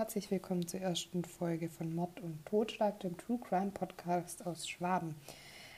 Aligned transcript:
herzlich 0.00 0.30
willkommen 0.30 0.66
zur 0.66 0.80
ersten 0.80 1.26
Folge 1.26 1.68
von 1.68 1.94
Mord 1.94 2.20
und 2.20 2.46
Totschlag, 2.46 3.00
dem 3.00 3.18
True 3.18 3.38
Crime 3.38 3.70
Podcast 3.70 4.46
aus 4.46 4.66
Schwaben. 4.66 5.14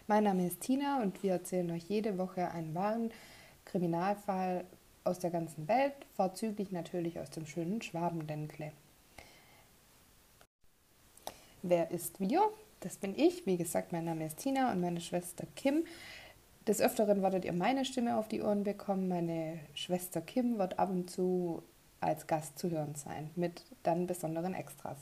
Mein 0.07 0.23
Name 0.23 0.47
ist 0.47 0.61
Tina 0.61 1.03
und 1.03 1.25
wir 1.25 1.33
erzählen 1.33 1.69
euch 1.73 1.83
jede 1.89 2.19
Woche 2.19 2.49
einen 2.53 2.73
wahren 2.73 3.11
Kriminalfall 3.65 4.65
aus 5.03 5.19
der 5.19 5.31
ganzen 5.31 5.67
Welt, 5.67 5.95
vorzüglich 6.15 6.71
natürlich 6.71 7.19
aus 7.19 7.31
dem 7.31 7.47
schönen 7.47 7.83
Schwabenländle. 7.83 8.71
Wer 11.63 11.91
ist 11.91 12.21
wir? 12.21 12.43
Das 12.79 12.99
bin 12.99 13.19
ich. 13.19 13.45
Wie 13.45 13.57
gesagt, 13.57 13.91
mein 13.91 14.05
Name 14.05 14.27
ist 14.27 14.39
Tina 14.39 14.71
und 14.71 14.81
meine 14.81 15.01
Schwester 15.01 15.49
Kim. 15.57 15.85
Des 16.69 16.81
Öfteren 16.81 17.23
werdet 17.23 17.45
ihr 17.45 17.53
meine 17.53 17.85
Stimme 17.85 18.17
auf 18.17 18.29
die 18.29 18.41
Ohren 18.41 18.63
bekommen. 18.63 19.09
Meine 19.09 19.59
Schwester 19.75 20.21
Kim 20.21 20.59
wird 20.59 20.79
ab 20.79 20.91
und 20.91 21.11
zu 21.11 21.65
als 21.99 22.29
Gast 22.29 22.57
zu 22.59 22.71
hören 22.71 22.95
sein, 22.95 23.31
mit 23.35 23.65
dann 23.83 24.07
besonderen 24.07 24.55
Extras. 24.55 24.99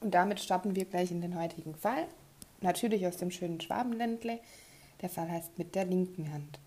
Und 0.00 0.12
damit 0.12 0.40
starten 0.40 0.76
wir 0.76 0.84
gleich 0.84 1.10
in 1.10 1.20
den 1.20 1.38
heutigen 1.40 1.74
Fall. 1.74 2.06
Natürlich 2.60 3.06
aus 3.06 3.16
dem 3.16 3.30
schönen 3.30 3.60
Schwabenländle. 3.60 4.38
Der 5.00 5.08
Fall 5.08 5.30
heißt 5.30 5.58
mit 5.58 5.74
der 5.74 5.84
linken 5.84 6.32
Hand. 6.32 6.58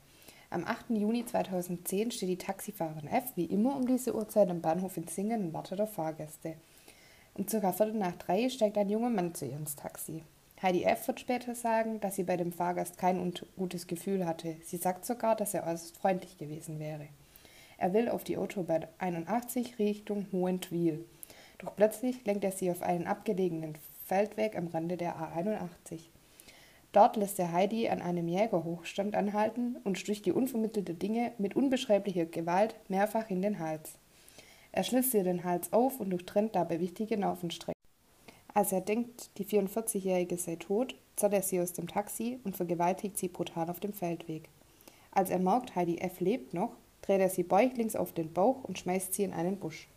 Am 0.49 0.63
8. 0.63 0.91
Juni 0.91 1.25
2010 1.25 2.11
steht 2.11 2.30
die 2.30 2.38
Taxifahrerin 2.38 3.08
F 3.08 3.33
wie 3.35 3.45
immer 3.45 3.75
um 3.75 3.85
diese 3.85 4.16
Uhrzeit 4.16 4.49
am 4.49 4.61
Bahnhof 4.61 4.95
in 4.95 5.08
Singen 5.08 5.45
und 5.45 5.53
wartet 5.53 5.81
auf 5.81 5.94
Fahrgäste. 5.94 6.55
Um 7.33 7.45
ca. 7.45 7.73
Viertel 7.73 7.94
nach 7.94 8.16
drei 8.16 8.50
steigt 8.50 8.78
ein 8.78 8.89
junger 8.89 9.09
Mann 9.09 9.35
zu 9.35 9.45
ihr 9.45 9.58
ins 9.58 9.75
Taxi. 9.75 10.23
Heidi 10.59 10.83
F. 10.83 11.08
wird 11.08 11.19
später 11.19 11.53
sagen, 11.53 12.00
dass 12.00 12.16
sie 12.16 12.23
bei 12.23 12.36
dem 12.36 12.52
Fahrgast 12.52 12.97
kein 12.97 13.31
gutes 13.55 13.86
Gefühl 13.86 14.25
hatte. 14.25 14.55
Sie 14.63 14.77
sagt 14.77 15.05
sogar, 15.05 15.36
dass 15.36 15.53
er 15.53 15.63
äußerst 15.63 15.95
freundlich 15.97 16.39
gewesen 16.39 16.80
wäre. 16.80 17.08
Er 17.77 17.94
will 17.94 18.09
auf 18.09 18.23
die 18.23 18.38
Autobahn 18.38 18.88
81 18.97 19.78
Richtung 19.78 20.25
Hohentwiel. 20.31 21.05
Doch 21.59 21.75
plötzlich 21.75 22.25
lenkt 22.25 22.44
er 22.44 22.52
sie 22.52 22.72
auf 22.72 22.81
einen 22.81 23.05
abgelegenen 23.05 23.78
Feldweg 24.05 24.58
am 24.58 24.66
Rande 24.67 24.97
der 24.97 25.17
A81. 25.17 26.09
Dort 26.91 27.17
lässt 27.17 27.38
er 27.38 27.52
Heidi 27.52 27.89
an 27.89 28.02
einem 28.02 28.28
Jägerhochstand 28.28 29.16
anhalten 29.16 29.78
und 29.83 30.00
sticht 30.00 30.25
die 30.25 30.31
unvermittelte 30.31 30.95
Dinge 30.95 31.33
mit 31.38 31.55
unbeschreiblicher 31.55 32.25
Gewalt 32.25 32.75
mehrfach 32.88 33.30
in 33.30 33.44
den 33.44 33.59
Hals. 33.59 34.00
Er 34.72 34.83
schlitzt 34.83 35.13
ihr 35.13 35.23
den 35.23 35.44
Hals 35.44 35.72
auf 35.72 36.00
und 36.00 36.09
durchtrennt 36.09 36.55
dabei 36.55 36.80
wichtige 36.80 37.16
Nervenstränge. 37.16 37.77
Als 38.58 38.72
er 38.72 38.81
denkt, 38.81 39.30
die 39.38 39.45
44-Jährige 39.45 40.36
sei 40.36 40.55
tot, 40.55 40.95
zerrt 41.16 41.33
er 41.33 41.44
sie 41.44 41.61
aus 41.61 41.73
dem 41.73 41.88
Taxi 41.88 42.39
und 42.44 42.58
vergewaltigt 42.58 43.16
sie 43.16 43.27
brutal 43.27 43.69
auf 43.69 43.80
dem 43.80 43.94
Feldweg. 43.94 44.50
Als 45.11 45.30
er 45.30 45.38
merkt, 45.38 45.75
Heidi 45.75 46.00
F. 46.00 46.22
lebt 46.22 46.55
noch, 46.55 46.72
dreht 47.03 47.22
er 47.22 47.30
sie 47.30 47.44
bäuchlings 47.44 47.95
auf 47.95 48.13
den 48.13 48.33
Bauch 48.33 48.63
und 48.63 48.80
schmeißt 48.80 49.13
sie 49.13 49.25
in 49.25 49.33
einen 49.33 49.58
Busch. 49.58 49.88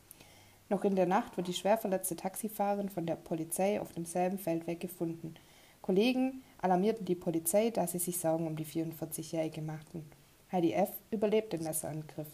Noch 0.68 0.84
in 0.84 0.94
der 0.94 1.06
Nacht 1.06 1.38
wird 1.38 1.48
die 1.48 1.54
schwer 1.54 1.78
verletzte 1.78 2.16
Taxifahrerin 2.16 2.90
von 2.90 3.06
der 3.06 3.16
Polizei 3.16 3.80
auf 3.80 3.94
demselben 3.94 4.38
Feldweg 4.38 4.78
gefunden. 4.78 5.36
Kollegen 5.80 6.42
alarmierten 6.60 7.06
die 7.06 7.14
Polizei, 7.14 7.70
da 7.70 7.86
sie 7.86 7.98
sich 7.98 8.18
Sorgen 8.18 8.46
um 8.46 8.56
die 8.56 8.66
44-Jährige 8.66 9.62
machten. 9.62 10.04
Heidi 10.52 10.74
F. 10.74 10.90
überlebt 11.10 11.54
den 11.54 11.62
Messerangriff. 11.62 12.28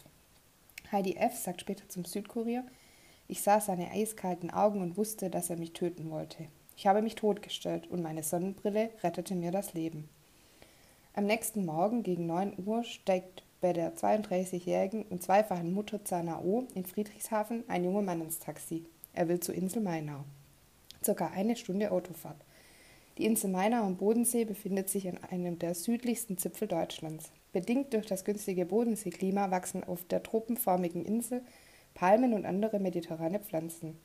Heidi 0.91 1.15
F. 1.15 1.37
sagt 1.37 1.61
später 1.61 1.87
zum 1.87 2.03
Südkurier, 2.03 2.65
ich 3.27 3.41
sah 3.41 3.59
seine 3.59 3.91
eiskalten 3.91 4.49
Augen 4.51 4.81
und 4.81 4.97
wusste, 4.97 5.29
dass 5.29 5.49
er 5.49 5.57
mich 5.57 5.73
töten 5.73 6.09
wollte. 6.09 6.45
Ich 6.75 6.87
habe 6.87 7.01
mich 7.01 7.15
totgestellt 7.15 7.87
und 7.87 8.01
meine 8.01 8.23
Sonnenbrille 8.23 8.91
rettete 9.03 9.35
mir 9.35 9.51
das 9.51 9.73
Leben. 9.73 10.09
Am 11.13 11.25
nächsten 11.25 11.65
Morgen 11.65 12.03
gegen 12.03 12.27
9 12.27 12.53
Uhr 12.63 12.83
steigt 12.83 13.43
bei 13.59 13.73
der 13.73 13.95
32-jährigen 13.95 15.03
und 15.03 15.23
zweifachen 15.23 15.73
Mutter 15.73 16.05
Zana 16.05 16.39
O 16.41 16.67
in 16.75 16.85
Friedrichshafen 16.85 17.63
ein 17.67 17.83
junger 17.83 18.03
Mann 18.03 18.21
ins 18.21 18.39
Taxi. 18.39 18.85
Er 19.13 19.27
will 19.27 19.39
zur 19.39 19.55
Insel 19.55 19.81
Mainau. 19.81 20.23
Circa 21.03 21.27
eine 21.27 21.55
Stunde 21.55 21.91
Autofahrt. 21.91 22.37
Die 23.17 23.25
Insel 23.25 23.49
Mainau 23.49 23.83
am 23.83 23.97
Bodensee 23.97 24.45
befindet 24.45 24.89
sich 24.89 25.07
an 25.09 25.17
einem 25.31 25.57
der 25.57 25.73
südlichsten 25.73 26.37
Zipfel 26.37 26.67
Deutschlands. 26.67 27.31
Bedingt 27.51 27.93
durch 27.93 28.05
das 28.05 28.23
günstige 28.23 28.67
Bodenseeklima 28.67 29.49
wachsen 29.49 29.83
auf 29.83 30.03
der 30.03 30.21
tropenförmigen 30.21 31.03
Insel 31.03 31.41
Palmen 31.97 32.33
und 32.33 32.45
andere 32.45 32.77
mediterrane 32.79 33.39
Pflanzen. 33.39 33.97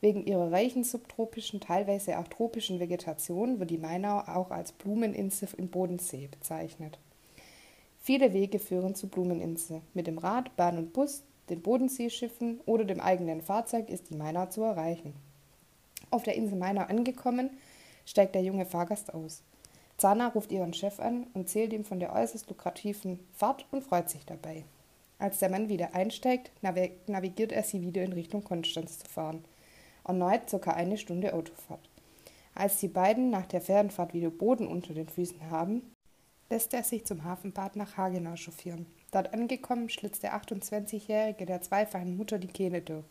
Wegen 0.00 0.24
ihrer 0.24 0.50
reichen 0.50 0.82
subtropischen, 0.82 1.60
teilweise 1.60 2.18
auch 2.18 2.26
tropischen 2.26 2.80
Vegetation 2.80 3.60
wird 3.60 3.68
die 3.68 3.76
Mainau 3.76 4.20
auch 4.20 4.50
als 4.50 4.72
Blumeninsel 4.72 5.50
im 5.58 5.68
Bodensee 5.68 6.28
bezeichnet. 6.28 6.98
Viele 8.00 8.32
Wege 8.32 8.58
führen 8.58 8.94
zur 8.94 9.10
Blumeninsel. 9.10 9.82
Mit 9.92 10.06
dem 10.06 10.16
Rad, 10.16 10.56
Bahn 10.56 10.78
und 10.78 10.94
Bus, 10.94 11.22
den 11.50 11.60
Bodenseeschiffen 11.60 12.60
oder 12.64 12.86
dem 12.86 13.00
eigenen 13.00 13.42
Fahrzeug 13.42 13.90
ist 13.90 14.08
die 14.08 14.16
Mainau 14.16 14.46
zu 14.46 14.62
erreichen. 14.62 15.12
Auf 16.10 16.22
der 16.22 16.34
Insel 16.34 16.56
Mainau 16.56 16.84
angekommen, 16.84 17.50
steigt 18.06 18.36
der 18.36 18.42
junge 18.42 18.64
Fahrgast 18.64 19.12
aus. 19.12 19.42
Zana 19.98 20.28
ruft 20.28 20.50
ihren 20.50 20.72
Chef 20.72 20.98
an 20.98 21.26
und 21.34 21.50
zählt 21.50 21.74
ihm 21.74 21.84
von 21.84 22.00
der 22.00 22.14
äußerst 22.14 22.48
lukrativen 22.48 23.18
Fahrt 23.34 23.66
und 23.70 23.84
freut 23.84 24.08
sich 24.08 24.24
dabei. 24.24 24.64
Als 25.18 25.38
der 25.38 25.50
Mann 25.50 25.68
wieder 25.68 25.94
einsteigt, 25.94 26.52
navigiert 26.62 27.52
er 27.52 27.64
sie 27.64 27.82
wieder 27.82 28.04
in 28.04 28.12
Richtung 28.12 28.44
Konstanz 28.44 29.00
zu 29.00 29.08
fahren. 29.08 29.44
Erneut 30.04 30.48
circa 30.48 30.72
eine 30.72 30.96
Stunde 30.96 31.34
Autofahrt. 31.34 31.88
Als 32.54 32.78
die 32.80 32.88
beiden 32.88 33.30
nach 33.30 33.46
der 33.46 33.60
Fährenfahrt 33.60 34.14
wieder 34.14 34.30
Boden 34.30 34.66
unter 34.66 34.94
den 34.94 35.08
Füßen 35.08 35.50
haben, 35.50 35.82
lässt 36.50 36.72
er 36.72 36.82
sich 36.82 37.04
zum 37.04 37.24
Hafenbad 37.24 37.76
nach 37.76 37.96
Hagenau 37.96 38.36
chauffieren. 38.36 38.86
Dort 39.10 39.34
angekommen, 39.34 39.88
schlitzt 39.88 40.22
der 40.22 40.34
28-Jährige 40.34 41.46
der 41.46 41.62
zweifachen 41.62 42.16
Mutter 42.16 42.38
die 42.38 42.48
Kehle 42.48 42.80
durch. 42.80 43.04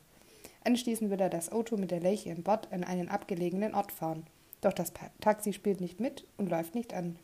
Anschließend 0.64 1.10
wird 1.10 1.22
er 1.22 1.30
das 1.30 1.52
Auto 1.52 1.78
mit 1.78 1.92
der 1.92 2.02
Leiche 2.02 2.30
in 2.30 2.44
Bord 2.44 2.72
an 2.72 2.84
einen 2.84 3.10
abgelegenen 3.10 3.74
Ort 3.76 3.92
fahren. 3.92 4.26
Doch 4.62 4.74
das 4.74 4.92
Taxi 5.22 5.54
spielt 5.54 5.82
nicht 5.82 6.00
mit 6.00 6.26
und 6.38 6.50
läuft 6.50 6.74
nicht 6.74 6.94
an. 6.94 7.18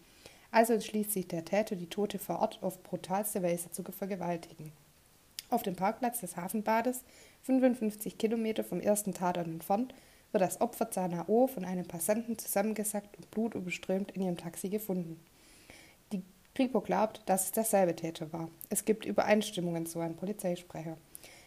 Also 0.53 0.74
entschließt 0.74 1.12
sich 1.12 1.28
der 1.28 1.46
Täter, 1.46 1.75
die 1.75 1.90
Tote 1.90 2.19
vor 2.19 2.38
Ort 2.38 2.59
auf 2.62 2.84
brutalste 2.84 3.41
Weise 3.41 3.72
zu 3.72 3.81
vergewaltigen. 3.84 4.72
Auf 5.50 5.64
dem 5.64 5.75
Parkplatz 5.75 6.19
des 6.19 6.38
Hafenbades, 6.38 7.03
55 7.41 8.19
Kilometer 8.19 8.64
vom 8.64 8.80
ersten 8.80 9.16
Tatort 9.16 9.47
entfernt, 9.47 9.96
wird 10.31 10.44
das 10.44 10.62
Opfer 10.62 10.91
Zana 10.91 11.28
O 11.28 11.47
von 11.47 11.66
einem 11.66 11.88
Passanten 11.88 12.38
zusammengesackt 12.38 13.18
und 13.18 13.31
blutüberströmt 13.31 14.12
in 14.12 14.22
ihrem 14.22 14.38
Taxi 14.38 14.69
gefunden. 14.69 15.19
Die 16.12 16.22
Kripo 16.53 16.81
glaubt, 16.81 17.24
dass 17.25 17.46
es 17.46 17.52
derselbe 17.52 17.96
Täter 17.96 18.31
war. 18.31 18.47
Es 18.70 18.85
gibt 18.85 19.06
Übereinstimmungen, 19.06 19.88
so 19.88 20.02
ein 20.02 20.16
Polizeisprecher. 20.16 20.97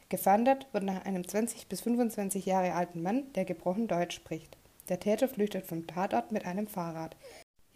Gefahndet 0.09 0.67
wird 0.73 0.83
nach 0.83 1.05
einem 1.05 1.27
20 1.27 1.69
bis 1.69 1.81
25 1.83 2.45
Jahre 2.45 2.75
alten 2.75 3.03
Mann, 3.03 3.33
der 3.35 3.45
gebrochen 3.45 3.87
Deutsch 3.87 4.17
spricht. 4.17 4.57
Der 4.89 4.99
Täter 4.99 5.29
flüchtet 5.29 5.65
vom 5.65 5.87
Tatort 5.87 6.33
mit 6.33 6.45
einem 6.45 6.67
Fahrrad. 6.67 7.15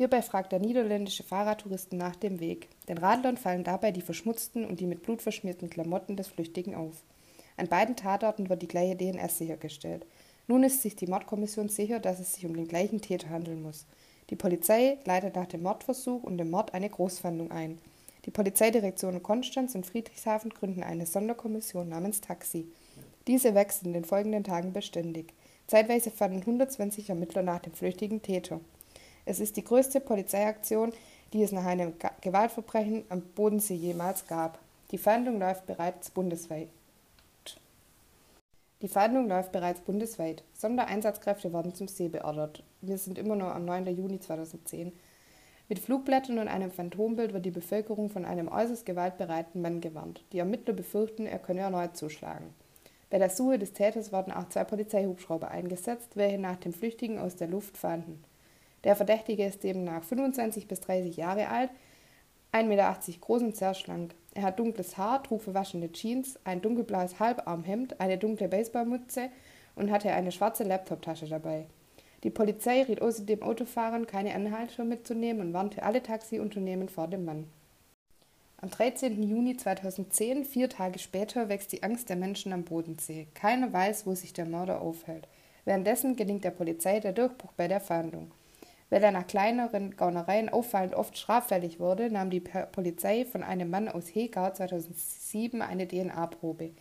Hierbei 0.00 0.22
fragt 0.22 0.52
der 0.52 0.60
niederländische 0.60 1.24
Fahrradtouristen 1.24 1.98
nach 1.98 2.16
dem 2.16 2.40
Weg. 2.40 2.70
Den 2.88 2.96
Radlern 2.96 3.36
fallen 3.36 3.64
dabei 3.64 3.92
die 3.92 4.00
verschmutzten 4.00 4.64
und 4.64 4.80
die 4.80 4.86
mit 4.86 5.02
Blut 5.02 5.20
verschmierten 5.20 5.68
Klamotten 5.68 6.16
des 6.16 6.28
Flüchtigen 6.28 6.74
auf. 6.74 7.02
An 7.58 7.68
beiden 7.68 7.96
Tatorten 7.96 8.48
wird 8.48 8.62
die 8.62 8.66
gleiche 8.66 8.96
DNS 8.96 9.36
sichergestellt. 9.36 10.06
Nun 10.48 10.62
ist 10.62 10.80
sich 10.80 10.96
die 10.96 11.06
Mordkommission 11.06 11.68
sicher, 11.68 12.00
dass 12.00 12.18
es 12.18 12.32
sich 12.32 12.46
um 12.46 12.56
den 12.56 12.66
gleichen 12.66 13.02
Täter 13.02 13.28
handeln 13.28 13.60
muss. 13.60 13.84
Die 14.30 14.36
Polizei 14.36 14.96
leitet 15.04 15.36
nach 15.36 15.48
dem 15.48 15.64
Mordversuch 15.64 16.22
und 16.22 16.38
dem 16.38 16.48
Mord 16.48 16.72
eine 16.72 16.88
Großfahndung 16.88 17.50
ein. 17.50 17.76
Die 18.24 18.30
Polizeidirektionen 18.30 19.22
Konstanz 19.22 19.74
und 19.74 19.84
Friedrichshafen 19.84 20.48
gründen 20.48 20.82
eine 20.82 21.04
Sonderkommission 21.04 21.90
namens 21.90 22.22
Taxi. 22.22 22.66
Diese 23.26 23.54
wächst 23.54 23.82
in 23.82 23.92
den 23.92 24.06
folgenden 24.06 24.44
Tagen 24.44 24.72
beständig. 24.72 25.34
Zeitweise 25.66 26.10
fanden 26.10 26.38
120 26.38 27.10
Ermittler 27.10 27.42
nach 27.42 27.58
dem 27.58 27.74
flüchtigen 27.74 28.22
Täter. 28.22 28.60
Es 29.30 29.38
ist 29.38 29.56
die 29.56 29.62
größte 29.62 30.00
Polizeiaktion, 30.00 30.92
die 31.32 31.44
es 31.44 31.52
nach 31.52 31.64
einem 31.64 31.92
Gewaltverbrechen 32.20 33.04
am 33.10 33.20
Bodensee 33.20 33.76
jemals 33.76 34.26
gab. 34.26 34.58
Die 34.90 34.98
Fahndung 34.98 35.38
läuft 35.38 35.66
bereits 35.66 36.10
bundesweit. 36.10 36.66
Die 38.82 38.88
Fahndung 38.88 39.28
läuft 39.28 39.52
bereits 39.52 39.82
bundesweit. 39.82 40.42
Sondereinsatzkräfte 40.54 41.52
werden 41.52 41.76
zum 41.76 41.86
See 41.86 42.08
beordert. 42.08 42.64
Wir 42.80 42.98
sind 42.98 43.18
immer 43.18 43.36
noch 43.36 43.54
am 43.54 43.64
9. 43.66 43.96
Juni 43.96 44.18
2010. 44.18 44.90
Mit 45.68 45.78
Flugblättern 45.78 46.40
und 46.40 46.48
einem 46.48 46.72
Phantombild 46.72 47.32
wird 47.32 47.46
die 47.46 47.52
Bevölkerung 47.52 48.10
von 48.10 48.24
einem 48.24 48.48
äußerst 48.48 48.84
gewaltbereiten 48.84 49.62
Mann 49.62 49.80
gewarnt. 49.80 50.24
Die 50.32 50.40
Ermittler 50.40 50.74
befürchten, 50.74 51.26
er 51.26 51.38
könne 51.38 51.60
erneut 51.60 51.96
zuschlagen. 51.96 52.52
Bei 53.10 53.18
der 53.18 53.30
Suche 53.30 53.60
des 53.60 53.74
Täters 53.74 54.10
werden 54.10 54.32
auch 54.32 54.48
zwei 54.48 54.64
Polizeihubschrauber 54.64 55.52
eingesetzt, 55.52 56.16
welche 56.16 56.38
nach 56.38 56.56
dem 56.56 56.72
Flüchtigen 56.72 57.20
aus 57.20 57.36
der 57.36 57.46
Luft 57.46 57.76
fahnden. 57.76 58.24
Der 58.84 58.96
Verdächtige 58.96 59.44
ist 59.44 59.62
demnach 59.62 60.04
25 60.04 60.66
bis 60.66 60.80
30 60.80 61.16
Jahre 61.16 61.48
alt, 61.48 61.70
1,80 62.52 62.64
Meter 62.64 62.96
groß 63.20 63.42
und 63.42 63.56
sehr 63.56 63.74
schlank. 63.74 64.14
Er 64.34 64.42
hat 64.42 64.58
dunkles 64.58 64.96
Haar, 64.96 65.22
trug 65.22 65.42
verwaschene 65.42 65.92
Jeans, 65.92 66.38
ein 66.44 66.62
dunkelblaues 66.62 67.20
Halbarmhemd, 67.20 68.00
eine 68.00 68.18
dunkle 68.18 68.48
Baseballmütze 68.48 69.28
und 69.76 69.90
hatte 69.90 70.12
eine 70.12 70.32
schwarze 70.32 70.64
Laptoptasche 70.64 71.28
dabei. 71.28 71.66
Die 72.22 72.30
Polizei 72.30 72.82
riet 72.82 73.00
außerdem 73.00 73.42
Autofahrern, 73.42 74.06
keine 74.06 74.34
Anhalter 74.34 74.84
mitzunehmen 74.84 75.48
und 75.48 75.52
warnte 75.52 75.82
alle 75.82 76.02
Taxiunternehmen 76.02 76.88
vor 76.88 77.08
dem 77.08 77.24
Mann. 77.24 77.46
Am 78.60 78.68
13. 78.68 79.22
Juni 79.22 79.56
2010, 79.56 80.44
vier 80.44 80.68
Tage 80.68 80.98
später, 80.98 81.48
wächst 81.48 81.72
die 81.72 81.82
Angst 81.82 82.10
der 82.10 82.16
Menschen 82.16 82.52
am 82.52 82.64
Bodensee. 82.64 83.26
Keiner 83.32 83.72
weiß, 83.72 84.06
wo 84.06 84.14
sich 84.14 84.34
der 84.34 84.44
Mörder 84.44 84.82
aufhält. 84.82 85.28
Währenddessen 85.64 86.14
gelingt 86.14 86.44
der 86.44 86.50
Polizei 86.50 87.00
der 87.00 87.12
Durchbruch 87.12 87.52
bei 87.52 87.68
der 87.68 87.80
Fahndung. 87.80 88.30
Weil 88.90 89.04
er 89.04 89.12
nach 89.12 89.26
kleineren 89.26 89.96
Gaunereien 89.96 90.48
auffallend 90.48 90.94
oft 90.94 91.16
straffällig 91.16 91.78
wurde, 91.78 92.10
nahm 92.10 92.28
die 92.28 92.40
Polizei 92.40 93.24
von 93.24 93.44
einem 93.44 93.70
Mann 93.70 93.88
aus 93.88 94.14
Hegau 94.14 94.50
2007 94.50 95.62
eine 95.62 95.86
DNA-Probe. 95.86 96.72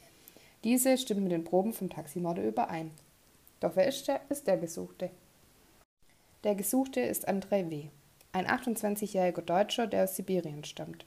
Diese 0.63 0.97
stimmt 0.97 1.21
mit 1.21 1.31
den 1.31 1.43
Proben 1.43 1.71
vom 1.71 1.89
Taximörder 1.89 2.43
überein. 2.43 2.91
Doch 3.59 3.75
wer 3.75 3.87
ist 3.87 4.07
der, 4.07 4.21
ist 4.29 4.47
der 4.47 4.57
Gesuchte? 4.57 5.11
Der 6.43 6.55
Gesuchte 6.55 6.99
ist 6.99 7.29
André 7.29 7.69
W., 7.69 7.89
ein 8.31 8.47
28-jähriger 8.47 9.41
Deutscher, 9.41 9.87
der 9.87 10.05
aus 10.05 10.15
Sibirien 10.15 10.63
stammt. 10.63 11.05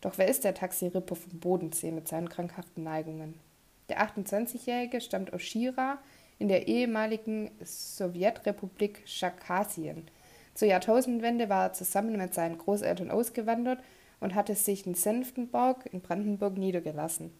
Doch 0.00 0.18
wer 0.18 0.28
ist 0.28 0.44
der 0.44 0.54
Taxiripper 0.54 1.14
vom 1.14 1.40
Bodensee 1.40 1.90
mit 1.90 2.08
seinen 2.08 2.28
krankhaften 2.28 2.84
Neigungen? 2.84 3.38
Der 3.88 4.00
28-Jährige 4.06 5.00
stammt 5.00 5.32
aus 5.32 5.42
Schira 5.42 5.98
in 6.42 6.48
der 6.48 6.66
ehemaligen 6.66 7.52
Sowjetrepublik 7.62 9.06
Chakassien. 9.06 10.08
Zur 10.54 10.66
Jahrtausendwende 10.66 11.48
war 11.48 11.66
er 11.66 11.72
zusammen 11.72 12.18
mit 12.18 12.34
seinen 12.34 12.58
Großeltern 12.58 13.12
ausgewandert 13.12 13.78
und 14.18 14.34
hatte 14.34 14.56
sich 14.56 14.84
in 14.84 14.94
Senftenburg 14.94 15.88
in 15.92 16.00
Brandenburg 16.00 16.58
niedergelassen. 16.58 17.32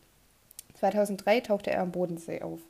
2003 0.75 1.41
tauchte 1.41 1.73
er 1.73 1.83
am 1.83 1.91
Bodensee 1.91 2.43
auf. 2.43 2.61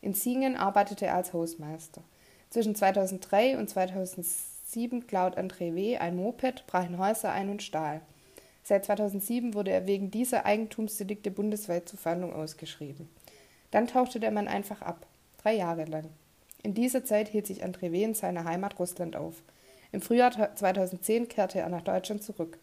In 0.00 0.14
Singen 0.14 0.56
arbeitete 0.56 1.04
er 1.04 1.16
als 1.16 1.34
Hausmeister. 1.34 2.00
Zwischen 2.48 2.74
2003 2.74 3.58
und 3.58 3.68
2007 3.68 5.06
klaut 5.06 5.36
André 5.36 5.74
W. 5.74 5.98
ein 5.98 6.16
Moped, 6.16 6.66
brach 6.66 6.88
in 6.88 6.96
Häuser 6.96 7.30
ein 7.30 7.50
und 7.50 7.62
stahl. 7.62 8.00
Seit 8.62 8.86
2007 8.86 9.52
wurde 9.52 9.72
er 9.72 9.86
wegen 9.86 10.10
dieser 10.10 10.46
Eigentumsdelikte 10.46 11.30
bundesweit 11.30 11.90
zur 11.90 11.98
Fahndung 11.98 12.32
ausgeschrieben. 12.32 13.10
Dann 13.70 13.86
tauchte 13.86 14.18
der 14.18 14.30
Mann 14.30 14.48
einfach 14.48 14.80
ab, 14.80 15.06
drei 15.44 15.54
Jahre 15.54 15.84
lang. 15.84 16.10
In 16.62 16.74
dieser 16.74 17.04
Zeit 17.04 17.28
hielt 17.28 17.46
sich 17.46 17.64
André 17.64 17.92
W. 17.92 18.02
in 18.02 18.14
seiner 18.14 18.44
Heimat 18.44 18.78
Russland 18.78 19.14
auf. 19.14 19.42
Im 19.92 20.00
Frühjahr 20.00 20.56
2010 20.56 21.28
kehrte 21.28 21.60
er 21.60 21.68
nach 21.68 21.82
Deutschland 21.82 22.22
zurück. 22.22 22.58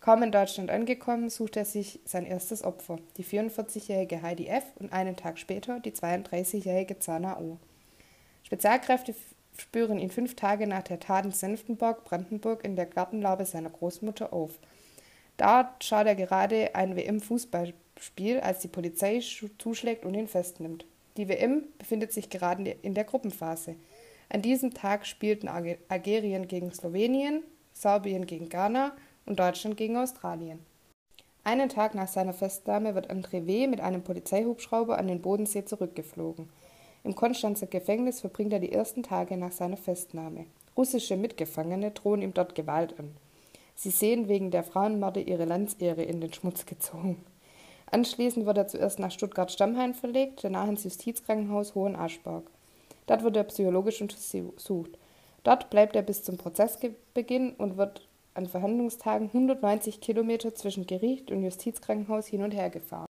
Kaum 0.00 0.22
in 0.22 0.32
Deutschland 0.32 0.70
angekommen, 0.70 1.30
suchte 1.30 1.60
er 1.60 1.64
sich 1.64 2.00
sein 2.04 2.26
erstes 2.26 2.64
Opfer, 2.64 2.98
die 3.16 3.24
44-jährige 3.24 4.22
Heidi 4.22 4.48
F. 4.48 4.64
und 4.80 4.92
einen 4.92 5.16
Tag 5.16 5.38
später 5.38 5.80
die 5.80 5.92
32-jährige 5.92 6.98
Zana 6.98 7.38
O. 7.38 7.58
Spezialkräfte 8.42 9.14
spüren 9.56 9.98
ihn 9.98 10.10
fünf 10.10 10.34
Tage 10.34 10.66
nach 10.66 10.82
der 10.82 11.00
Tat 11.00 11.24
in 11.24 11.32
Senftenburg, 11.32 12.04
Brandenburg, 12.04 12.64
in 12.64 12.74
der 12.74 12.86
Gartenlaube 12.86 13.44
seiner 13.44 13.70
Großmutter 13.70 14.32
auf– 14.32 14.58
Dort 15.36 15.82
schaut 15.82 16.06
er 16.06 16.14
gerade 16.14 16.74
ein 16.74 16.96
WM-Fußballspiel, 16.96 18.40
als 18.40 18.60
die 18.60 18.68
Polizei 18.68 19.20
zuschlägt 19.58 20.04
und 20.04 20.14
ihn 20.14 20.28
festnimmt. 20.28 20.86
Die 21.16 21.28
WM 21.28 21.64
befindet 21.78 22.12
sich 22.12 22.28
gerade 22.28 22.70
in 22.82 22.94
der 22.94 23.04
Gruppenphase. 23.04 23.76
An 24.28 24.42
diesem 24.42 24.74
Tag 24.74 25.06
spielten 25.06 25.48
Algerien 25.48 26.48
gegen 26.48 26.72
Slowenien, 26.72 27.42
Serbien 27.72 28.26
gegen 28.26 28.48
Ghana 28.48 28.92
und 29.26 29.38
Deutschland 29.38 29.76
gegen 29.76 29.96
Australien. 29.96 30.58
Einen 31.44 31.68
Tag 31.68 31.94
nach 31.94 32.08
seiner 32.08 32.32
Festnahme 32.32 32.94
wird 32.94 33.10
André 33.10 33.46
W. 33.46 33.66
mit 33.66 33.80
einem 33.80 34.02
Polizeihubschrauber 34.02 34.98
an 34.98 35.08
den 35.08 35.20
Bodensee 35.20 35.64
zurückgeflogen. 35.64 36.48
Im 37.04 37.14
Konstanzer 37.14 37.66
Gefängnis 37.66 38.22
verbringt 38.22 38.54
er 38.54 38.60
die 38.60 38.72
ersten 38.72 39.02
Tage 39.02 39.36
nach 39.36 39.52
seiner 39.52 39.76
Festnahme. 39.76 40.46
Russische 40.76 41.16
Mitgefangene 41.16 41.90
drohen 41.90 42.22
ihm 42.22 42.32
dort 42.32 42.54
Gewalt 42.54 42.98
an. 42.98 43.14
Sie 43.74 43.90
sehen 43.90 44.28
wegen 44.28 44.50
der 44.50 44.64
Frauenmorde 44.64 45.20
ihre 45.20 45.44
Landsehre 45.44 46.02
in 46.02 46.20
den 46.20 46.32
Schmutz 46.32 46.64
gezogen. 46.64 47.24
Anschließend 47.94 48.44
wird 48.44 48.58
er 48.58 48.66
zuerst 48.66 48.98
nach 48.98 49.12
Stuttgart-Stammheim 49.12 49.94
verlegt, 49.94 50.42
danach 50.42 50.66
ins 50.66 50.82
Justizkrankenhaus 50.82 51.76
Hohenaschberg. 51.76 52.42
Dort 53.06 53.22
wird 53.22 53.36
er 53.36 53.44
psychologisch 53.44 54.02
untersucht. 54.02 54.98
Dort 55.44 55.70
bleibt 55.70 55.94
er 55.94 56.02
bis 56.02 56.24
zum 56.24 56.36
Prozessbeginn 56.36 57.52
und 57.52 57.76
wird 57.76 58.08
an 58.34 58.46
Verhandlungstagen 58.46 59.28
190 59.28 60.00
Kilometer 60.00 60.56
zwischen 60.56 60.88
Gericht 60.88 61.30
und 61.30 61.44
Justizkrankenhaus 61.44 62.26
hin 62.26 62.42
und 62.42 62.50
her 62.50 62.68
gefahren. 62.68 63.06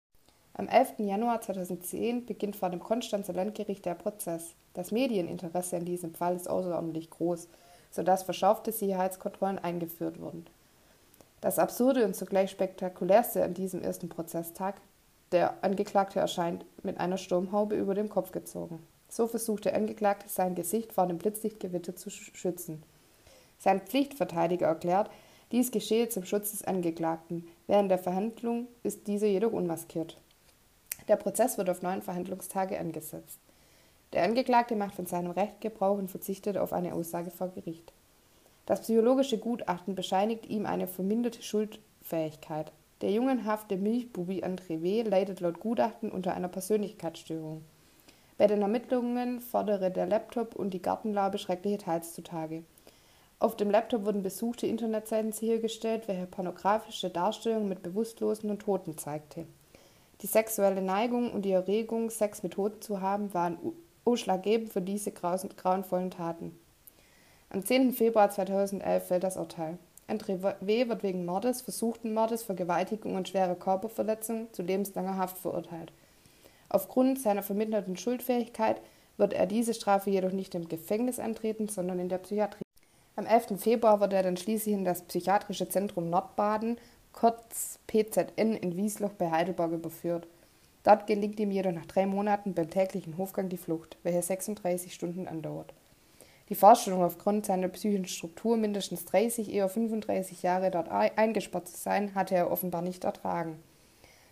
Am 0.52 0.68
11. 0.68 0.98
Januar 0.98 1.40
2010 1.40 2.26
beginnt 2.26 2.54
vor 2.54 2.68
dem 2.68 2.80
Konstanzer 2.80 3.32
Landgericht 3.32 3.86
der 3.86 3.94
Prozess. 3.94 4.54
Das 4.74 4.90
Medieninteresse 4.90 5.78
an 5.78 5.86
diesem 5.86 6.12
Fall 6.12 6.36
ist 6.36 6.50
außerordentlich 6.50 7.08
groß 7.08 7.48
sodass 7.94 8.24
verschärfte 8.24 8.72
Sicherheitskontrollen 8.72 9.60
eingeführt 9.60 10.20
wurden. 10.20 10.46
Das 11.44 11.58
Absurde 11.58 12.06
und 12.06 12.16
zugleich 12.16 12.50
spektakulärste 12.50 13.44
an 13.44 13.52
diesem 13.52 13.82
ersten 13.82 14.08
Prozesstag, 14.08 14.80
der 15.30 15.62
Angeklagte 15.62 16.18
erscheint 16.18 16.64
mit 16.82 16.98
einer 16.98 17.18
Sturmhaube 17.18 17.76
über 17.76 17.94
dem 17.94 18.08
Kopf 18.08 18.32
gezogen. 18.32 18.78
So 19.10 19.26
versucht 19.26 19.66
der 19.66 19.74
Angeklagte 19.74 20.26
sein 20.30 20.54
Gesicht 20.54 20.94
vor 20.94 21.06
dem 21.06 21.18
Blitzlichtgewitter 21.18 21.96
zu 21.96 22.08
schützen. 22.08 22.82
Sein 23.58 23.82
Pflichtverteidiger 23.82 24.68
erklärt, 24.68 25.10
dies 25.52 25.70
geschehe 25.70 26.08
zum 26.08 26.24
Schutz 26.24 26.52
des 26.52 26.64
Angeklagten. 26.64 27.46
Während 27.66 27.90
der 27.90 27.98
Verhandlung 27.98 28.66
ist 28.82 29.06
dieser 29.06 29.26
jedoch 29.26 29.52
unmaskiert. 29.52 30.18
Der 31.08 31.16
Prozess 31.16 31.58
wird 31.58 31.68
auf 31.68 31.82
neun 31.82 32.00
Verhandlungstage 32.00 32.80
angesetzt. 32.80 33.38
Der 34.14 34.24
Angeklagte 34.24 34.76
macht 34.76 34.94
von 34.94 35.04
seinem 35.04 35.32
Recht 35.32 35.60
Gebrauch 35.60 35.98
und 35.98 36.10
verzichtet 36.10 36.56
auf 36.56 36.72
eine 36.72 36.94
Aussage 36.94 37.30
vor 37.30 37.48
Gericht. 37.48 37.92
Das 38.66 38.80
psychologische 38.80 39.38
Gutachten 39.38 39.94
bescheinigt 39.94 40.46
ihm 40.46 40.64
eine 40.64 40.86
verminderte 40.86 41.42
Schuldfähigkeit. 41.42 42.72
Der 43.02 43.10
jungenhafte 43.10 43.76
Milchbubi 43.76 44.42
André 44.42 44.82
W. 44.82 45.02
leidet 45.02 45.40
laut 45.40 45.60
Gutachten 45.60 46.10
unter 46.10 46.34
einer 46.34 46.48
Persönlichkeitsstörung. 46.48 47.62
Bei 48.38 48.46
den 48.46 48.62
Ermittlungen 48.62 49.40
fordere 49.40 49.90
der 49.90 50.06
Laptop 50.06 50.56
und 50.56 50.72
die 50.72 50.80
Gartenlaube 50.80 51.38
schreckliche 51.38 51.78
Teils 51.78 52.14
zutage. 52.14 52.64
Auf 53.38 53.56
dem 53.56 53.70
Laptop 53.70 54.06
wurden 54.06 54.22
besuchte 54.22 54.66
Internetseiten 54.66 55.32
sichergestellt, 55.32 56.08
welche 56.08 56.26
pornografische 56.26 57.10
Darstellungen 57.10 57.68
mit 57.68 57.82
Bewusstlosen 57.82 58.50
und 58.50 58.60
Toten 58.60 58.96
zeigte. 58.96 59.46
Die 60.22 60.26
sexuelle 60.26 60.80
Neigung 60.80 61.30
und 61.32 61.42
die 61.42 61.52
Erregung, 61.52 62.08
Sex 62.08 62.42
mit 62.42 62.54
Toten 62.54 62.80
zu 62.80 63.02
haben, 63.02 63.34
waren 63.34 63.58
ausschlaggebend 64.06 64.72
für 64.72 64.80
diese 64.80 65.12
grauenvollen 65.12 66.10
Taten. 66.10 66.58
Am 67.54 67.64
10. 67.64 67.92
Februar 67.92 68.30
2011 68.30 69.06
fällt 69.06 69.22
das 69.22 69.36
Urteil. 69.36 69.78
André 70.08 70.42
W. 70.42 70.88
wird 70.88 71.04
wegen 71.04 71.24
Mordes, 71.24 71.62
versuchten 71.62 72.12
Mordes, 72.12 72.42
Vergewaltigung 72.42 73.14
und 73.14 73.28
schwerer 73.28 73.54
Körperverletzung 73.54 74.52
zu 74.52 74.62
lebenslanger 74.62 75.16
Haft 75.16 75.38
verurteilt. 75.38 75.92
Aufgrund 76.68 77.20
seiner 77.20 77.44
verminderten 77.44 77.96
Schuldfähigkeit 77.96 78.80
wird 79.18 79.34
er 79.34 79.46
diese 79.46 79.72
Strafe 79.72 80.10
jedoch 80.10 80.32
nicht 80.32 80.56
im 80.56 80.68
Gefängnis 80.68 81.20
antreten, 81.20 81.68
sondern 81.68 82.00
in 82.00 82.08
der 82.08 82.18
Psychiatrie. 82.18 82.64
Am 83.14 83.24
11. 83.24 83.60
Februar 83.62 84.00
wird 84.00 84.14
er 84.14 84.24
dann 84.24 84.36
schließlich 84.36 84.74
in 84.74 84.84
das 84.84 85.02
Psychiatrische 85.02 85.68
Zentrum 85.68 86.10
Nordbaden, 86.10 86.76
kurz 87.12 87.78
PZN, 87.86 88.56
in 88.56 88.76
Wiesloch 88.76 89.12
bei 89.12 89.30
Heidelberg 89.30 89.70
überführt. 89.70 90.26
Dort 90.82 91.06
gelingt 91.06 91.38
ihm 91.38 91.52
jedoch 91.52 91.70
nach 91.70 91.86
drei 91.86 92.04
Monaten 92.04 92.52
beim 92.52 92.68
täglichen 92.68 93.16
Hofgang 93.16 93.48
die 93.48 93.58
Flucht, 93.58 93.96
welche 94.02 94.22
36 94.22 94.92
Stunden 94.92 95.28
andauert. 95.28 95.72
Die 96.50 96.54
Vorstellung, 96.54 97.02
aufgrund 97.02 97.46
seiner 97.46 97.68
psychischen 97.68 98.06
Struktur 98.06 98.56
mindestens 98.56 99.06
30, 99.06 99.52
eher 99.52 99.68
35 99.68 100.42
Jahre 100.42 100.70
dort 100.70 100.90
eingesperrt 100.90 101.68
zu 101.68 101.76
sein, 101.78 102.14
hatte 102.14 102.34
er 102.34 102.50
offenbar 102.50 102.82
nicht 102.82 103.04
ertragen. 103.04 103.58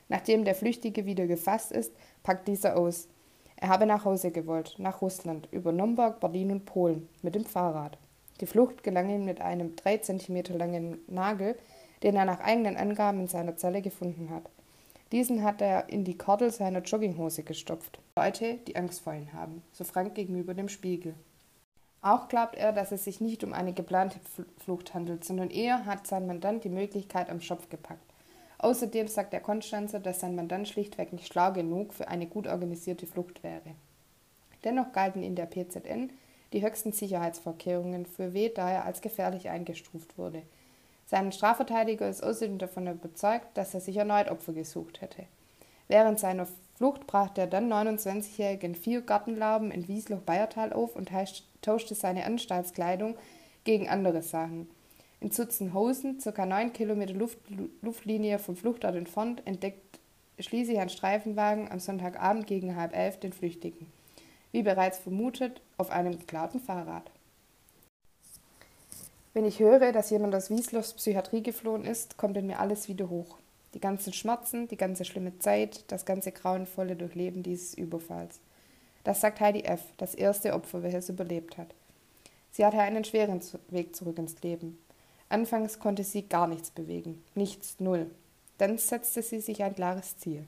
Nachdem 0.08 0.44
der 0.44 0.54
Flüchtige 0.54 1.06
wieder 1.06 1.26
gefasst 1.26 1.72
ist, 1.72 1.92
packt 2.22 2.46
dieser 2.46 2.76
aus. 2.76 3.08
Er 3.56 3.68
habe 3.68 3.86
nach 3.86 4.04
Hause 4.04 4.30
gewollt, 4.30 4.74
nach 4.78 5.00
Russland, 5.00 5.48
über 5.52 5.72
Nürnberg, 5.72 6.20
Berlin 6.20 6.50
und 6.50 6.66
Polen, 6.66 7.08
mit 7.22 7.34
dem 7.34 7.46
Fahrrad. 7.46 7.96
Die 8.40 8.46
Flucht 8.46 8.82
gelang 8.82 9.08
ihm 9.08 9.24
mit 9.24 9.40
einem 9.40 9.76
drei 9.76 9.98
Zentimeter 9.98 10.54
langen 10.54 10.98
Nagel, 11.06 11.56
den 12.02 12.16
er 12.16 12.24
nach 12.24 12.40
eigenen 12.40 12.76
Angaben 12.76 13.20
in 13.20 13.28
seiner 13.28 13.56
Zelle 13.56 13.80
gefunden 13.80 14.30
hat. 14.30 14.50
Diesen 15.12 15.42
hat 15.44 15.62
er 15.62 15.88
in 15.88 16.04
die 16.04 16.18
Kordel 16.18 16.50
seiner 16.50 16.80
Jogginghose 16.80 17.42
gestopft. 17.42 18.00
Leute, 18.16 18.58
die 18.66 18.76
Angst 18.76 19.00
vor 19.02 19.14
ihm 19.14 19.32
haben, 19.32 19.62
so 19.72 19.84
Frank 19.84 20.14
gegenüber 20.14 20.54
dem 20.54 20.68
Spiegel. 20.68 21.14
Auch 22.02 22.28
glaubt 22.28 22.56
er, 22.56 22.72
dass 22.72 22.92
es 22.92 23.04
sich 23.04 23.20
nicht 23.20 23.44
um 23.44 23.52
eine 23.52 23.72
geplante 23.72 24.18
Flucht 24.58 24.92
handelt, 24.92 25.24
sondern 25.24 25.50
eher 25.50 25.86
hat 25.86 26.06
sein 26.06 26.26
Mandant 26.26 26.64
die 26.64 26.68
Möglichkeit 26.68 27.30
am 27.30 27.40
Schopf 27.40 27.68
gepackt. 27.68 28.04
Außerdem 28.58 29.08
sagt 29.08 29.32
der 29.32 29.40
Konstanzer, 29.40 30.00
dass 30.00 30.20
sein 30.20 30.34
Mandant 30.34 30.68
schlichtweg 30.68 31.12
nicht 31.12 31.32
schlau 31.32 31.52
genug 31.52 31.94
für 31.94 32.08
eine 32.08 32.26
gut 32.26 32.46
organisierte 32.46 33.06
Flucht 33.06 33.42
wäre. 33.42 33.74
Dennoch 34.64 34.92
galten 34.92 35.22
in 35.22 35.36
der 35.36 35.46
PZN 35.46 36.10
die 36.52 36.62
höchsten 36.62 36.92
Sicherheitsvorkehrungen 36.92 38.04
für 38.04 38.34
W, 38.34 38.50
da 38.50 38.70
er 38.70 38.84
als 38.84 39.00
gefährlich 39.00 39.48
eingestuft 39.48 40.18
wurde– 40.18 40.42
sein 41.12 41.30
Strafverteidiger 41.30 42.08
ist 42.08 42.22
außerdem 42.22 42.56
davon 42.56 42.86
überzeugt, 42.86 43.48
dass 43.52 43.74
er 43.74 43.80
sich 43.80 43.98
erneut 43.98 44.30
Opfer 44.30 44.54
gesucht 44.54 45.02
hätte. 45.02 45.26
Während 45.86 46.18
seiner 46.18 46.46
Flucht 46.76 47.06
brach 47.06 47.28
der 47.28 47.46
dann 47.46 47.70
29-Jährige 47.70 48.66
in 48.66 48.74
vier 48.74 49.02
Gartenlauben 49.02 49.70
in 49.72 49.86
Wiesloch-Bayertal 49.88 50.72
auf 50.72 50.96
und 50.96 51.12
tauschte 51.62 51.94
seine 51.94 52.26
Anstaltskleidung 52.26 53.16
gegen 53.64 53.88
andere 53.88 54.22
Sachen. 54.22 54.68
In 55.20 55.30
Zutzenhausen, 55.30 56.18
ca. 56.18 56.46
9 56.46 56.72
Kilometer 56.72 57.14
Luft, 57.14 57.38
Luftlinie 57.80 58.38
vom 58.38 58.56
Fluchtort 58.56 58.96
entfernt, 58.96 59.42
entdeckt 59.44 60.00
schließlich 60.38 60.78
ein 60.78 60.88
Streifenwagen 60.88 61.70
am 61.70 61.78
Sonntagabend 61.78 62.46
gegen 62.46 62.76
halb 62.76 62.96
elf 62.96 63.20
den 63.20 63.32
Flüchtigen. 63.32 63.86
Wie 64.50 64.62
bereits 64.62 64.98
vermutet, 64.98 65.62
auf 65.78 65.90
einem 65.90 66.18
geklauten 66.18 66.60
Fahrrad. 66.60 67.10
Wenn 69.34 69.46
ich 69.46 69.60
höre, 69.60 69.92
dass 69.92 70.10
jemand 70.10 70.34
aus 70.34 70.50
Wieslows 70.50 70.92
Psychiatrie 70.94 71.42
geflohen 71.42 71.84
ist, 71.84 72.18
kommt 72.18 72.36
in 72.36 72.46
mir 72.46 72.58
alles 72.58 72.88
wieder 72.88 73.08
hoch. 73.08 73.38
Die 73.72 73.80
ganzen 73.80 74.12
Schmerzen, 74.12 74.68
die 74.68 74.76
ganze 74.76 75.06
schlimme 75.06 75.38
Zeit, 75.38 75.84
das 75.90 76.04
ganze 76.04 76.32
grauenvolle 76.32 76.96
Durchleben 76.96 77.42
dieses 77.42 77.72
Überfalls. 77.72 78.40
Das 79.04 79.20
sagt 79.20 79.40
Heidi 79.40 79.62
F., 79.62 79.82
das 79.96 80.14
erste 80.14 80.54
Opfer, 80.54 80.82
welches 80.82 81.08
überlebt 81.08 81.58
hat. 81.58 81.74
Sie 82.50 82.64
hatte 82.64 82.78
einen 82.78 83.04
schweren 83.04 83.40
Weg 83.68 83.96
zurück 83.96 84.18
ins 84.18 84.40
Leben. 84.42 84.78
Anfangs 85.28 85.78
konnte 85.78 86.04
sie 86.04 86.28
gar 86.28 86.46
nichts 86.46 86.70
bewegen, 86.70 87.24
nichts, 87.34 87.80
null. 87.80 88.10
Dann 88.58 88.78
setzte 88.78 89.22
sie 89.22 89.40
sich 89.40 89.62
ein 89.62 89.74
klares 89.74 90.18
Ziel. 90.18 90.46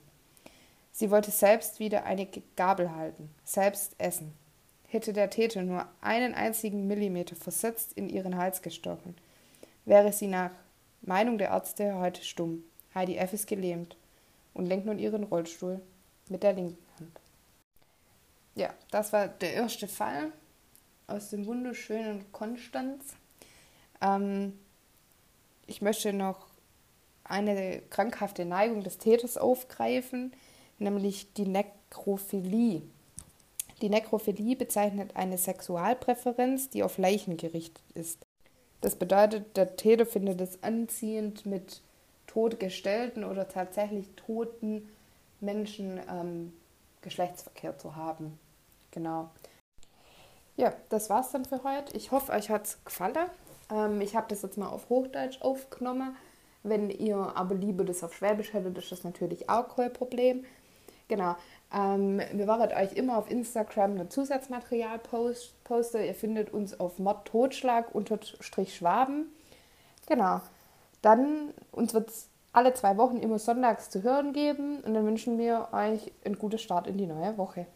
Sie 0.93 1.11
wollte 1.11 1.31
selbst 1.31 1.81
wieder 1.81 2.05
eine 2.05 2.29
Gabel 2.55 2.95
halten, 2.95 3.31
selbst 3.43 3.95
essen. 3.99 4.33
Hätte 4.87 5.13
der 5.13 5.31
Täter 5.31 5.63
nur 5.63 5.87
einen 6.01 6.35
einzigen 6.35 6.87
Millimeter 6.87 7.35
versetzt 7.35 7.95
in 7.95 8.09
ihren 8.09 8.37
Hals 8.37 8.63
gestochen, 8.63 9.17
wäre 9.87 10.13
sie 10.13 10.29
nach 10.29 10.53
Meinung 11.03 11.39
der 11.39 11.49
Ärzte 11.49 11.97
heute 11.97 12.23
stumm. 12.23 12.63
Heidi 12.95 13.17
F. 13.17 13.33
ist 13.33 13.49
gelähmt 13.49 13.97
und 14.53 14.67
lenkt 14.67 14.87
nun 14.87 14.99
ihren 15.01 15.25
Rollstuhl 15.25 15.81
mit 16.29 16.43
der 16.43 16.53
linken. 16.53 16.84
Ja, 18.55 18.73
das 18.91 19.13
war 19.13 19.29
der 19.29 19.55
erste 19.55 19.89
Fall 19.89 20.33
aus 21.07 21.31
dem 21.31 21.47
wunderschönen 21.47 22.31
Konstanz. 22.33 23.15
Ähm, 24.01 24.59
ich 25.67 25.83
möchte 25.83 26.13
noch 26.13 26.47
eine 27.25 27.83
krankhafte 27.91 28.45
Neigung 28.45 28.85
des 28.85 28.99
Täters 28.99 29.37
aufgreifen, 29.37 30.33
nämlich 30.79 31.33
die 31.35 31.47
Nekrophilie. 31.47 32.83
Die 33.83 33.89
Nekrophilie 33.89 34.57
bezeichnet 34.57 35.17
eine 35.17 35.37
Sexualpräferenz, 35.37 36.71
die 36.71 36.83
auf 36.83 36.99
Leichen 36.99 37.37
gerichtet 37.37 37.83
ist. 37.95 38.25
Das 38.81 38.97
bedeutet, 38.97 39.57
der 39.57 39.77
Täter 39.77 40.07
findet 40.07 40.41
es 40.41 40.63
anziehend, 40.63 41.45
mit 41.45 41.81
totgestellten 42.27 43.25
oder 43.25 43.49
tatsächlich 43.49 44.09
toten 44.17 44.89
Menschen 45.41 46.01
ähm, 46.09 46.53
Geschlechtsverkehr 47.01 47.79
zu 47.79 47.97
haben. 47.97 48.39
Genau. 48.95 49.31
Ja, 50.57 50.73
das 50.89 51.11
war's 51.11 51.33
dann 51.33 51.45
für 51.45 51.65
heute. 51.65 51.97
Ich 51.97 52.13
hoffe, 52.13 52.33
euch 52.33 52.49
hat's 52.49 52.83
gefallen. 52.85 53.29
Ähm, 53.71 54.01
ich 54.01 54.15
habe 54.15 54.29
das 54.29 54.43
jetzt 54.43 54.57
mal 54.57 54.69
auf 54.69 54.89
Hochdeutsch 54.89 55.43
aufgenommen. 55.43 56.17
Wenn 56.63 56.91
ihr 56.91 57.17
aber 57.17 57.57
lieber 57.57 57.85
das 57.85 58.05
auf 58.05 58.15
Schwäbisch 58.15 58.53
hättet, 58.53 58.79
ist 58.79 58.93
das 58.93 59.05
natürlich 59.05 59.51
auch 59.51 59.75
kein 59.75 59.93
Problem. 59.93 60.45
Genau. 61.09 61.35
Ähm, 61.75 62.21
wir 62.33 62.47
werden 62.47 62.73
euch 62.73 62.93
immer 62.93 63.19
auf 63.19 63.31
Instagram 63.31 63.99
ein 63.99 64.11
Zusatzmaterial 64.11 65.01
post, 65.01 65.63
posten. 65.65 66.05
Ihr 66.05 66.15
findet 66.15 66.55
uns 66.55 66.79
auf 66.79 66.99
Mod 67.01 67.25
Totschlag 67.25 67.93
unterstrich 67.95 68.77
Schwaben. 68.77 69.27
Genau. 70.07 70.41
Dann 71.03 71.53
uns 71.73 71.93
wird 71.95 72.11
es 72.11 72.29
alle 72.53 72.73
zwei 72.75 72.97
Wochen 72.97 73.19
immer 73.19 73.41
sonntags 73.41 73.91
zu 73.91 74.05
hören 74.05 74.33
geben 74.33 74.81
und 74.81 74.95
dann 74.95 75.05
wünschen 75.05 75.37
wir 75.37 75.69
euch 75.73 76.13
einen 76.25 76.39
guten 76.39 76.59
Start 76.59 76.87
in 76.87 76.97
die 76.97 77.07
neue 77.07 77.37
Woche. 77.37 77.67